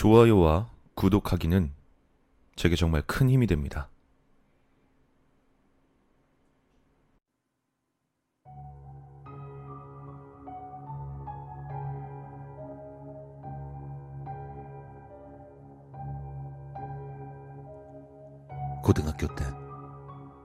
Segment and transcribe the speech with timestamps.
[0.00, 1.74] 좋아요와 구독하기는
[2.56, 3.90] 제게 정말 큰 힘이 됩니다.
[18.82, 19.44] 고등학교 때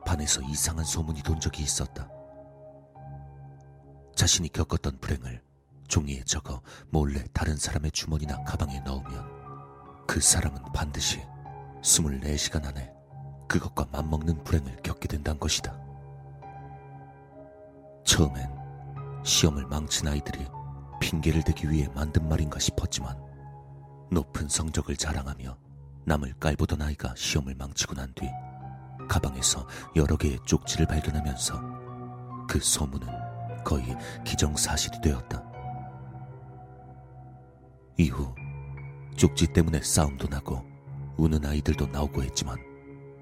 [0.05, 2.09] 반에서 이상한 소문이 돈 적이 있었다.
[4.15, 5.41] 자신이 겪었던 불행을
[5.87, 9.44] 종이에 적어 몰래 다른 사람의 주머니나 가방에 넣으면
[10.07, 11.21] 그 사람은 반드시
[11.81, 12.91] 24시간 안에
[13.47, 15.77] 그것과 맞먹는 불행을 겪게 된다는 것이다.
[18.03, 18.49] 처음엔
[19.23, 20.45] 시험을 망친 아이들이
[20.99, 23.17] 핑계를 대기 위해 만든 말인가 싶었지만
[24.11, 25.57] 높은 성적을 자랑하며
[26.05, 28.29] 남을 깔보던 아이가 시험을 망치고 난 뒤
[29.07, 31.61] 가방에서 여러 개의 쪽지를 발견하면서
[32.47, 33.07] 그 소문은
[33.63, 35.43] 거의 기정사실이 되었다.
[37.97, 38.33] 이후
[39.25, 40.63] 쪽지 때문에 싸움도 나고
[41.17, 42.59] 우는 아이들도 나오고 했지만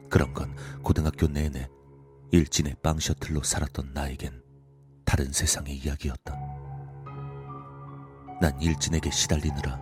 [0.09, 1.69] 그런 건 고등학교 내내
[2.29, 4.43] 일진의 빵 셔틀로 살았던 나에겐
[5.05, 6.35] 다른 세상의 이야기였다.
[8.41, 9.79] 난 일진에게 시달리느라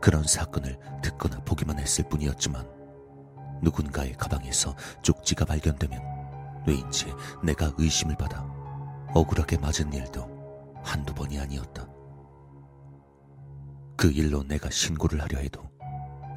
[0.00, 2.64] 그런 사건을 듣거나 보기만 했을 뿐이었지만
[3.60, 7.06] 누군가의 가방에서 쪽지가 발견되면 왜인지
[7.42, 8.44] 내가 의심을 받아
[9.14, 11.95] 억울하게 맞은 일도 한두 번이 아니었다.
[13.96, 15.64] 그 일로 내가 신고를 하려 해도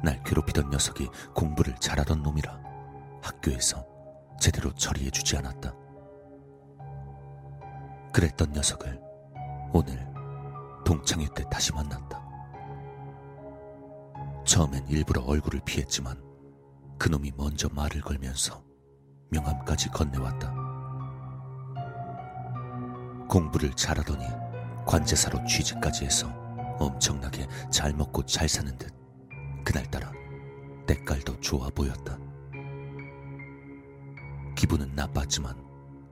[0.02, 2.58] 날 괴롭히던 녀석이 공부를 잘하던 놈이라
[3.22, 3.86] 학교에서
[4.40, 5.74] 제대로 처리해 주지 않았다.
[8.12, 8.98] 그랬던 녀석을
[9.72, 10.08] 오늘
[10.84, 12.20] 동창회 때 다시 만났다.
[14.46, 16.20] 처음엔 일부러 얼굴을 피했지만
[16.98, 18.64] 그놈이 먼저 말을 걸면서
[19.30, 20.52] 명함까지 건네왔다.
[23.28, 24.24] 공부를 잘하더니
[24.86, 26.28] 관제사로 취직까지 해서
[26.80, 28.92] 엄청나게 잘 먹고 잘 사는 듯
[29.64, 30.12] 그날따라
[30.86, 32.18] 때깔도 좋아 보였다.
[34.56, 35.54] 기분은 나빴지만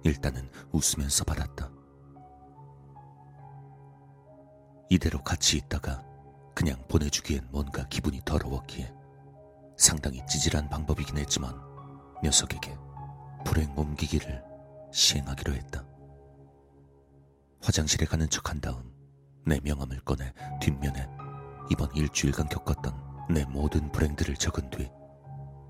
[0.04, 1.70] 일단은 웃으면서 받았다.
[4.90, 6.04] 이대로 같이 있다가
[6.54, 8.92] 그냥 보내주기엔 뭔가 기분이 더러웠기에
[9.76, 11.54] 상당히 찌질한 방법이긴 했지만
[12.22, 12.76] 녀석에게
[13.44, 14.42] 불행 옮기기를
[14.92, 15.84] 시행하기로 했다.
[17.62, 18.97] 화장실에 가는 척 한 다음
[19.48, 21.08] 내 명함을 꺼내 뒷면에
[21.70, 22.94] 이번 일주일간 겪었던
[23.30, 24.90] 내 모든 불행들을 적은 뒤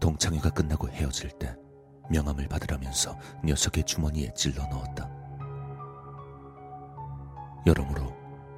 [0.00, 1.54] 동창회가 끝나고 헤어질 때
[2.10, 5.08] 명함을 받으라면서 녀석의 주머니에 찔러 넣었다.
[7.66, 8.16] 여러모로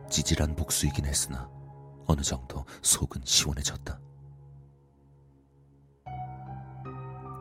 [0.08, 1.50] 찌질한 복수이긴 했으나
[2.06, 4.00] 어느 정도 속은 시원해졌다.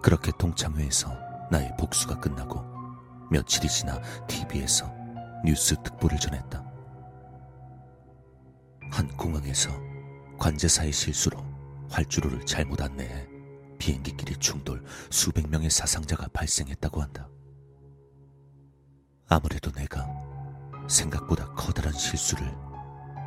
[0.02, 1.18] 그렇게 동창회에서
[1.50, 2.62] 나의 복수가 끝나고
[3.32, 4.94] 며칠이 지나 TV에서
[5.46, 6.69] 뉴스 특보를 전했다.
[8.92, 9.70] 한 공항에서
[10.38, 11.44] 관제사의 실수로
[11.90, 13.28] 활주로를 잘못 안내해
[13.78, 17.28] 비행기끼리 충돌 수백 명의 사상자가 발생했다고 한다.
[19.28, 20.08] 아무래도 내가
[20.88, 22.52] 생각보다 커다란 실수를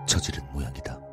[0.06, 1.12] 저지른 모양이다.